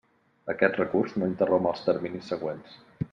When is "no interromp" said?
1.23-1.67